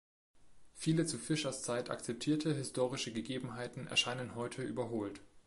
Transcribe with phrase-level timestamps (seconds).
[0.73, 5.21] Viele zu Fischers Zeit akzeptierte historische Gegebenheiten erscheinen heute überholt.